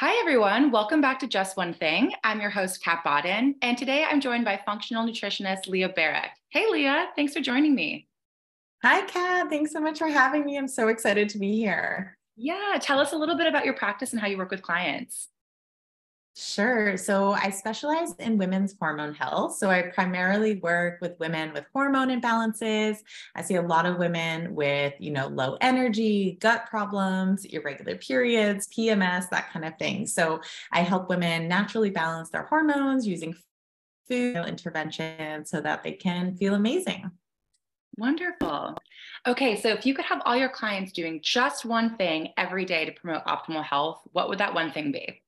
Hi, 0.00 0.18
everyone. 0.18 0.70
Welcome 0.70 1.02
back 1.02 1.18
to 1.18 1.26
Just 1.26 1.58
One 1.58 1.74
Thing. 1.74 2.14
I'm 2.24 2.40
your 2.40 2.48
host, 2.48 2.82
Kat 2.82 3.04
Bodden, 3.04 3.56
and 3.60 3.76
today 3.76 4.02
I'm 4.02 4.18
joined 4.18 4.46
by 4.46 4.58
functional 4.64 5.06
nutritionist 5.06 5.68
Leah 5.68 5.90
Barack. 5.90 6.30
Hey, 6.48 6.64
Leah, 6.70 7.08
thanks 7.16 7.34
for 7.34 7.40
joining 7.40 7.74
me. 7.74 8.08
Hi, 8.82 9.02
Kat. 9.02 9.50
Thanks 9.50 9.72
so 9.72 9.78
much 9.78 9.98
for 9.98 10.06
having 10.06 10.46
me. 10.46 10.56
I'm 10.56 10.68
so 10.68 10.88
excited 10.88 11.28
to 11.28 11.38
be 11.38 11.54
here. 11.54 12.16
Yeah, 12.34 12.78
tell 12.80 12.98
us 12.98 13.12
a 13.12 13.16
little 13.16 13.36
bit 13.36 13.46
about 13.46 13.66
your 13.66 13.74
practice 13.74 14.12
and 14.12 14.20
how 14.22 14.26
you 14.26 14.38
work 14.38 14.50
with 14.50 14.62
clients. 14.62 15.28
Sure. 16.36 16.96
So 16.96 17.32
I 17.32 17.50
specialize 17.50 18.14
in 18.14 18.38
women's 18.38 18.74
hormone 18.78 19.14
health. 19.14 19.56
So 19.56 19.68
I 19.68 19.82
primarily 19.82 20.56
work 20.56 21.00
with 21.00 21.18
women 21.18 21.52
with 21.52 21.64
hormone 21.74 22.08
imbalances. 22.08 22.98
I 23.34 23.42
see 23.42 23.56
a 23.56 23.62
lot 23.62 23.84
of 23.84 23.98
women 23.98 24.54
with, 24.54 24.94
you 25.00 25.10
know, 25.10 25.26
low 25.26 25.56
energy, 25.60 26.38
gut 26.40 26.66
problems, 26.66 27.44
irregular 27.46 27.96
periods, 27.96 28.68
PMS, 28.68 29.28
that 29.30 29.50
kind 29.52 29.64
of 29.64 29.76
thing. 29.78 30.06
So 30.06 30.40
I 30.72 30.80
help 30.82 31.08
women 31.08 31.48
naturally 31.48 31.90
balance 31.90 32.30
their 32.30 32.44
hormones 32.44 33.06
using 33.06 33.34
food 34.08 34.36
intervention 34.46 35.44
so 35.44 35.60
that 35.60 35.82
they 35.82 35.92
can 35.92 36.36
feel 36.36 36.54
amazing. 36.54 37.10
Wonderful. 37.98 38.76
Okay, 39.26 39.60
so 39.60 39.68
if 39.68 39.84
you 39.84 39.94
could 39.94 40.04
have 40.04 40.22
all 40.24 40.36
your 40.36 40.48
clients 40.48 40.92
doing 40.92 41.20
just 41.22 41.64
one 41.64 41.96
thing 41.96 42.28
every 42.36 42.64
day 42.64 42.84
to 42.84 42.92
promote 42.92 43.24
optimal 43.26 43.64
health, 43.64 44.00
what 44.12 44.28
would 44.28 44.38
that 44.38 44.54
one 44.54 44.72
thing 44.72 44.92
be? 44.92 45.22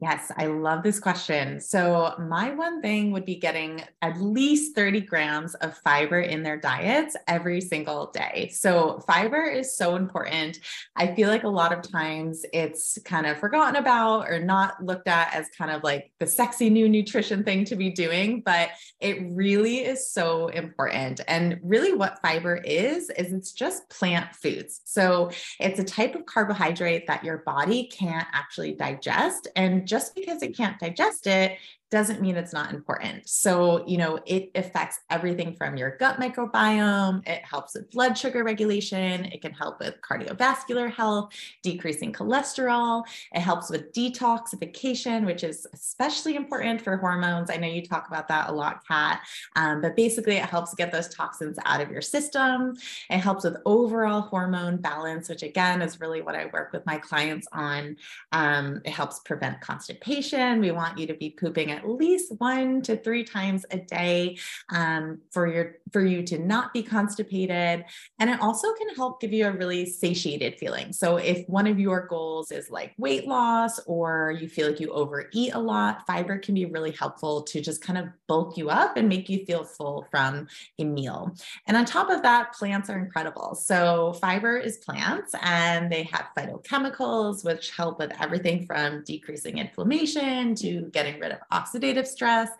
Yes, 0.00 0.32
I 0.36 0.46
love 0.46 0.82
this 0.82 0.98
question. 0.98 1.60
So, 1.60 2.14
my 2.18 2.50
one 2.50 2.80
thing 2.80 3.12
would 3.12 3.26
be 3.26 3.36
getting 3.36 3.84
at 4.00 4.20
least 4.20 4.74
30 4.74 5.02
grams 5.02 5.54
of 5.56 5.76
fiber 5.78 6.18
in 6.18 6.42
their 6.42 6.56
diets 6.56 7.14
every 7.28 7.60
single 7.60 8.10
day. 8.10 8.50
So, 8.52 9.00
fiber 9.06 9.44
is 9.44 9.76
so 9.76 9.96
important. 9.96 10.58
I 10.96 11.14
feel 11.14 11.28
like 11.28 11.44
a 11.44 11.48
lot 11.48 11.72
of 11.72 11.82
times 11.82 12.44
it's 12.54 12.98
kind 13.04 13.26
of 13.26 13.38
forgotten 13.38 13.76
about 13.76 14.30
or 14.30 14.40
not 14.40 14.82
looked 14.82 15.08
at 15.08 15.32
as 15.34 15.48
kind 15.56 15.70
of 15.70 15.84
like 15.84 16.10
the 16.18 16.26
sexy 16.26 16.70
new 16.70 16.88
nutrition 16.88 17.44
thing 17.44 17.64
to 17.66 17.76
be 17.76 17.90
doing, 17.90 18.40
but 18.40 18.70
it 18.98 19.18
really 19.30 19.84
is 19.84 20.10
so 20.10 20.48
important. 20.48 21.20
And 21.28 21.60
really, 21.62 21.92
what 21.92 22.18
fiber 22.22 22.56
is, 22.56 23.10
is 23.10 23.32
it's 23.32 23.52
just 23.52 23.88
plant 23.90 24.34
foods. 24.34 24.80
So, 24.84 25.30
it's 25.60 25.78
a 25.78 25.84
type 25.84 26.14
of 26.14 26.24
carbohydrate 26.24 27.06
that 27.08 27.22
your 27.22 27.38
body 27.38 27.88
can't 27.92 28.26
actually 28.32 28.72
digest. 28.72 29.48
And 29.54 29.86
just 29.92 30.14
because 30.14 30.42
it 30.42 30.56
can't 30.56 30.78
digest 30.78 31.26
it 31.26 31.58
doesn't 31.92 32.22
mean 32.22 32.36
it's 32.36 32.54
not 32.54 32.72
important. 32.72 33.28
So, 33.28 33.86
you 33.86 33.98
know, 33.98 34.18
it 34.24 34.50
affects 34.54 34.98
everything 35.10 35.54
from 35.54 35.76
your 35.76 35.98
gut 35.98 36.18
microbiome, 36.18 37.28
it 37.28 37.44
helps 37.44 37.74
with 37.74 37.90
blood 37.90 38.16
sugar 38.16 38.42
regulation, 38.42 39.26
it 39.26 39.42
can 39.42 39.52
help 39.52 39.78
with 39.78 39.96
cardiovascular 40.00 40.90
health, 40.90 41.34
decreasing 41.62 42.10
cholesterol, 42.10 43.04
it 43.32 43.40
helps 43.40 43.68
with 43.68 43.92
detoxification, 43.92 45.26
which 45.26 45.44
is 45.44 45.66
especially 45.74 46.34
important 46.34 46.80
for 46.80 46.96
hormones. 46.96 47.50
I 47.50 47.58
know 47.58 47.68
you 47.68 47.82
talk 47.82 48.08
about 48.08 48.26
that 48.28 48.48
a 48.48 48.52
lot, 48.52 48.86
Kat, 48.88 49.20
um, 49.56 49.82
but 49.82 49.94
basically 49.94 50.36
it 50.36 50.46
helps 50.46 50.74
get 50.74 50.92
those 50.92 51.08
toxins 51.08 51.58
out 51.66 51.82
of 51.82 51.90
your 51.90 52.00
system. 52.00 52.74
It 53.10 53.18
helps 53.18 53.44
with 53.44 53.58
overall 53.66 54.22
hormone 54.22 54.78
balance, 54.78 55.28
which 55.28 55.42
again 55.42 55.82
is 55.82 56.00
really 56.00 56.22
what 56.22 56.36
I 56.36 56.46
work 56.46 56.72
with 56.72 56.86
my 56.86 56.96
clients 56.96 57.46
on. 57.52 57.96
Um, 58.32 58.80
it 58.86 58.92
helps 58.92 59.18
prevent 59.18 59.60
constipation. 59.60 60.60
We 60.62 60.70
want 60.70 60.96
you 60.96 61.06
to 61.06 61.14
be 61.14 61.36
pooping 61.38 61.70
at 61.70 61.81
at 61.82 61.88
least 61.88 62.32
one 62.38 62.82
to 62.82 62.96
three 62.96 63.24
times 63.24 63.64
a 63.70 63.78
day 63.78 64.38
um, 64.70 65.20
for 65.30 65.46
your 65.46 65.76
for 65.92 66.04
you 66.04 66.22
to 66.22 66.38
not 66.38 66.72
be 66.72 66.82
constipated. 66.82 67.84
And 68.18 68.30
it 68.30 68.40
also 68.40 68.72
can 68.74 68.94
help 68.94 69.20
give 69.20 69.32
you 69.32 69.46
a 69.46 69.52
really 69.52 69.84
satiated 69.86 70.58
feeling. 70.58 70.92
So 70.92 71.16
if 71.16 71.46
one 71.48 71.66
of 71.66 71.78
your 71.78 72.06
goals 72.06 72.50
is 72.50 72.70
like 72.70 72.94
weight 72.96 73.26
loss 73.26 73.78
or 73.80 74.34
you 74.40 74.48
feel 74.48 74.68
like 74.68 74.80
you 74.80 74.90
overeat 74.90 75.54
a 75.54 75.58
lot, 75.58 76.06
fiber 76.06 76.38
can 76.38 76.54
be 76.54 76.64
really 76.64 76.92
helpful 76.92 77.42
to 77.42 77.60
just 77.60 77.82
kind 77.82 77.98
of 77.98 78.06
bulk 78.26 78.56
you 78.56 78.70
up 78.70 78.96
and 78.96 79.08
make 79.08 79.28
you 79.28 79.44
feel 79.44 79.64
full 79.64 80.06
from 80.10 80.48
a 80.78 80.84
meal. 80.84 81.34
And 81.66 81.76
on 81.76 81.84
top 81.84 82.08
of 82.10 82.22
that, 82.22 82.54
plants 82.54 82.88
are 82.88 82.98
incredible. 82.98 83.54
So 83.54 84.14
fiber 84.14 84.56
is 84.56 84.78
plants 84.78 85.34
and 85.42 85.92
they 85.92 86.04
have 86.04 86.28
phytochemicals, 86.36 87.44
which 87.44 87.70
help 87.76 87.98
with 87.98 88.12
everything 88.20 88.66
from 88.66 89.04
decreasing 89.04 89.58
inflammation 89.58 90.54
to 90.56 90.88
getting 90.92 91.20
rid 91.20 91.32
of 91.32 91.38
oxidative 91.72 92.06
stress 92.06 92.50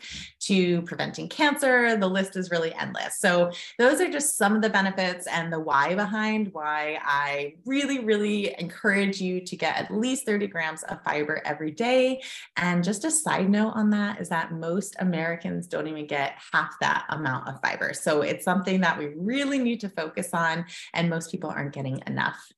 to 0.41 0.83
preventing 0.83 1.29
cancer. 1.29 1.97
The 1.97 2.09
list 2.09 2.37
is 2.37 2.51
really 2.51 2.75
endless. 2.75 3.19
So, 3.19 3.51
those 3.79 4.01
are 4.01 4.11
just 4.11 4.37
some 4.37 4.55
of 4.55 4.63
the 4.63 4.71
benefits 4.71 5.27
and 5.27 5.53
the 5.53 5.61
why 5.61 5.95
behind 5.95 6.53
why 6.53 6.99
I 7.03 7.55
really, 7.65 8.01
really 8.01 8.55
encourage 8.59 9.21
you 9.21 9.41
to 9.41 9.57
get 9.57 9.77
at 9.77 9.91
least 9.91 10.27
30 10.27 10.47
grams 10.47 10.83
of 10.85 11.03
fiber 11.03 11.41
every 11.45 11.71
day. 11.71 12.23
And 12.57 12.85
just 12.85 13.05
a 13.05 13.11
side 13.11 13.49
note 13.49 13.73
on 13.75 13.91
that 13.91 14.21
is 14.21 14.29
that 14.31 14.53
most 14.53 14.97
Americans 14.99 15.67
don't 15.67 15.87
even 15.87 16.07
get 16.07 16.35
half 16.53 16.75
that 16.81 17.07
amount 17.11 17.49
of 17.49 17.61
fiber. 17.61 17.93
So, 17.95 18.23
it's 18.23 18.45
something 18.45 18.81
that 18.81 18.99
we 18.99 19.09
really 19.17 19.59
need 19.59 19.81
to 19.81 19.89
focus 19.89 20.31
on, 20.33 20.65
and 20.95 21.11
most 21.11 21.31
people 21.31 21.51
aren't 21.51 21.73
getting 21.73 22.03
enough. 22.07 22.53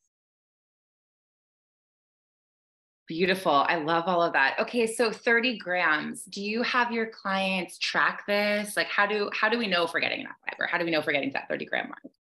Beautiful. 3.07 3.53
I 3.53 3.77
love 3.77 4.05
all 4.07 4.23
of 4.23 4.33
that. 4.33 4.57
Okay, 4.61 4.87
so 4.87 5.11
30 5.11 5.59
grams. 5.59 6.23
Do 6.25 6.43
you 6.43 6.63
have 6.63 6.91
your 6.91 7.07
clients 7.07 7.79
track 7.79 8.27
this? 8.27 8.77
Like 8.77 8.87
how 8.87 9.07
do 9.07 9.29
how 9.35 9.51
do 9.51 9.59
we 9.59 9.67
know 9.67 9.85
if 9.85 9.93
we're 9.93 10.01
getting 10.01 10.21
enough 10.21 10.37
fiber? 10.49 10.67
How 10.67 10.79
do 10.79 10.87
we 10.87 10.91
know 10.91 11.01
if 11.01 11.07
we're 11.07 11.13
getting 11.13 11.31
to 11.31 11.35
that 11.35 11.49
30 11.49 11.67
gram 11.67 11.89
mark? 11.89 12.15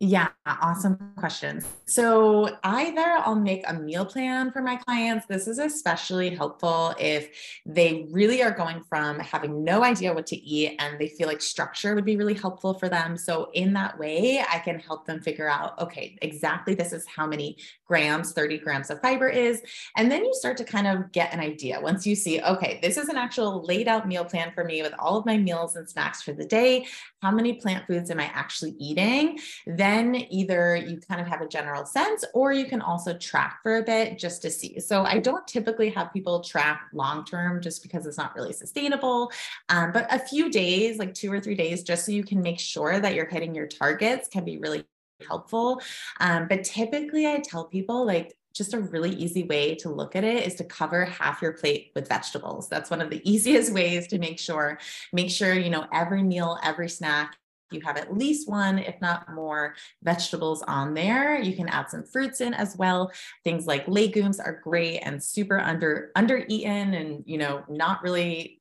Yeah, 0.00 0.28
awesome 0.46 0.96
questions. 1.16 1.66
So, 1.86 2.56
either 2.62 3.02
I'll 3.02 3.34
make 3.34 3.64
a 3.66 3.74
meal 3.74 4.06
plan 4.06 4.52
for 4.52 4.62
my 4.62 4.76
clients. 4.76 5.26
This 5.26 5.48
is 5.48 5.58
especially 5.58 6.30
helpful 6.30 6.94
if 7.00 7.60
they 7.66 8.06
really 8.12 8.40
are 8.44 8.52
going 8.52 8.84
from 8.88 9.18
having 9.18 9.64
no 9.64 9.82
idea 9.82 10.14
what 10.14 10.24
to 10.28 10.36
eat 10.36 10.76
and 10.78 11.00
they 11.00 11.08
feel 11.08 11.26
like 11.26 11.42
structure 11.42 11.96
would 11.96 12.04
be 12.04 12.16
really 12.16 12.34
helpful 12.34 12.74
for 12.74 12.88
them. 12.88 13.16
So, 13.16 13.50
in 13.54 13.72
that 13.72 13.98
way, 13.98 14.44
I 14.48 14.60
can 14.60 14.78
help 14.78 15.04
them 15.04 15.20
figure 15.20 15.48
out 15.48 15.76
okay, 15.80 16.16
exactly 16.22 16.76
this 16.76 16.92
is 16.92 17.04
how 17.04 17.26
many 17.26 17.56
grams, 17.88 18.32
30 18.32 18.58
grams 18.58 18.90
of 18.90 19.00
fiber 19.00 19.28
is. 19.28 19.62
And 19.96 20.12
then 20.12 20.24
you 20.24 20.34
start 20.34 20.56
to 20.58 20.64
kind 20.64 20.86
of 20.86 21.10
get 21.10 21.32
an 21.32 21.40
idea 21.40 21.80
once 21.80 22.06
you 22.06 22.14
see, 22.14 22.40
okay, 22.42 22.78
this 22.82 22.96
is 22.96 23.08
an 23.08 23.16
actual 23.16 23.64
laid 23.64 23.88
out 23.88 24.06
meal 24.06 24.24
plan 24.24 24.52
for 24.54 24.62
me 24.62 24.82
with 24.82 24.92
all 24.98 25.16
of 25.16 25.26
my 25.26 25.38
meals 25.38 25.74
and 25.74 25.88
snacks 25.88 26.22
for 26.22 26.32
the 26.32 26.44
day. 26.44 26.86
How 27.22 27.30
many 27.30 27.54
plant 27.54 27.86
foods 27.86 28.10
am 28.10 28.20
I 28.20 28.26
actually 28.26 28.76
eating? 28.78 29.38
Then 29.66 30.14
either 30.14 30.76
you 30.76 31.00
kind 31.00 31.20
of 31.20 31.26
have 31.26 31.40
a 31.40 31.48
general 31.48 31.86
sense 31.86 32.24
or 32.34 32.52
you 32.52 32.66
can 32.66 32.82
also 32.82 33.16
track 33.16 33.60
for 33.62 33.78
a 33.78 33.82
bit 33.82 34.18
just 34.18 34.42
to 34.42 34.50
see. 34.50 34.78
So 34.80 35.04
I 35.04 35.18
don't 35.18 35.46
typically 35.48 35.88
have 35.90 36.12
people 36.12 36.40
track 36.40 36.88
long 36.92 37.24
term 37.24 37.62
just 37.62 37.82
because 37.82 38.06
it's 38.06 38.18
not 38.18 38.36
really 38.36 38.52
sustainable. 38.52 39.32
Um, 39.70 39.92
but 39.92 40.06
a 40.12 40.18
few 40.18 40.50
days, 40.50 40.98
like 40.98 41.14
two 41.14 41.32
or 41.32 41.40
three 41.40 41.54
days, 41.54 41.82
just 41.82 42.04
so 42.04 42.12
you 42.12 42.22
can 42.22 42.42
make 42.42 42.60
sure 42.60 43.00
that 43.00 43.14
you're 43.14 43.26
hitting 43.26 43.54
your 43.54 43.66
targets 43.66 44.28
can 44.28 44.44
be 44.44 44.58
really 44.58 44.84
helpful. 45.26 45.80
Um, 46.20 46.46
but 46.48 46.64
typically, 46.64 47.26
I 47.26 47.38
tell 47.38 47.64
people 47.64 48.06
like 48.06 48.34
just 48.54 48.74
a 48.74 48.80
really 48.80 49.10
easy 49.10 49.44
way 49.44 49.74
to 49.76 49.88
look 49.88 50.16
at 50.16 50.24
it 50.24 50.46
is 50.46 50.54
to 50.56 50.64
cover 50.64 51.04
half 51.04 51.40
your 51.40 51.52
plate 51.52 51.92
with 51.94 52.08
vegetables. 52.08 52.68
That's 52.68 52.90
one 52.90 53.00
of 53.00 53.10
the 53.10 53.22
easiest 53.30 53.72
ways 53.72 54.08
to 54.08 54.18
make 54.18 54.38
sure 54.38 54.78
make 55.12 55.30
sure 55.30 55.54
you 55.54 55.70
know 55.70 55.86
every 55.92 56.22
meal, 56.22 56.58
every 56.62 56.88
snack 56.88 57.36
you 57.70 57.80
have 57.82 57.96
at 57.96 58.16
least 58.16 58.48
one, 58.48 58.78
if 58.78 59.00
not 59.00 59.32
more, 59.34 59.74
vegetables 60.02 60.62
on 60.62 60.94
there. 60.94 61.38
You 61.40 61.54
can 61.54 61.68
add 61.68 61.90
some 61.90 62.02
fruits 62.02 62.40
in 62.40 62.54
as 62.54 62.76
well. 62.76 63.12
Things 63.44 63.66
like 63.66 63.86
legumes 63.86 64.40
are 64.40 64.60
great 64.64 65.00
and 65.00 65.22
super 65.22 65.58
under 65.58 66.10
under 66.16 66.44
eaten 66.48 66.94
and 66.94 67.22
you 67.26 67.38
know 67.38 67.64
not 67.68 68.02
really 68.02 68.57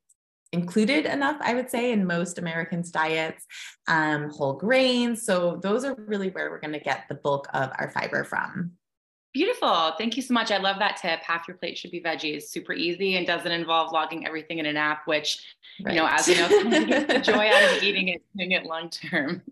included 0.54 1.06
enough, 1.06 1.38
I 1.42 1.54
would 1.54 1.70
say, 1.70 1.92
in 1.92 2.06
most 2.06 2.38
Americans' 2.38 2.92
diets. 2.92 3.46
Um, 3.88 4.30
whole 4.30 4.54
grains. 4.54 5.24
So 5.24 5.60
those 5.62 5.84
are 5.84 5.96
really 5.96 6.30
where 6.30 6.50
we're 6.50 6.60
going 6.60 6.74
to 6.74 6.80
get 6.80 7.06
the 7.10 7.16
bulk 7.16 7.48
of 7.54 7.72
our 7.78 7.90
fiber 7.92 8.24
from. 8.24 8.72
Beautiful. 9.34 9.94
Thank 9.98 10.16
you 10.16 10.24
so 10.24 10.34
much. 10.34 10.52
I 10.52 10.58
love 10.58 10.80
that 10.80 10.98
tip. 10.98 11.20
Half 11.22 11.48
your 11.48 11.58
plate 11.58 11.78
should 11.78 11.92
be 11.92 12.02
veggies. 12.02 12.44
Super 12.44 12.74
easy 12.74 13.18
and 13.18 13.28
doesn't 13.28 13.52
involve 13.52 13.92
logging 13.92 14.26
everything 14.26 14.58
in 14.58 14.66
an 14.66 14.78
app, 14.78 15.06
which, 15.06 15.38
right. 15.84 15.94
you 15.94 16.02
know, 16.02 16.08
as 16.10 16.28
you 16.28 16.36
know, 16.38 16.48
the 16.48 17.20
joy 17.24 17.48
out 17.48 17.78
of 17.78 17.84
eating 17.84 18.08
it, 18.08 18.24
doing 18.36 18.54
it 18.54 18.66
long 18.66 18.90
term. 18.90 19.44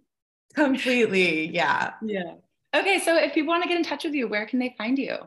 Completely. 0.56 1.54
Yeah. 1.54 1.92
Yeah. 2.02 2.36
Okay. 2.76 3.00
So 3.00 3.16
if 3.18 3.34
people 3.34 3.50
want 3.50 3.64
to 3.64 3.70
get 3.70 3.78
in 3.78 3.84
touch 3.84 4.06
with 4.06 4.14
you, 4.14 4.28
where 4.28 4.46
can 4.46 4.58
they 4.58 4.74
find 4.78 4.98
you? 4.98 5.18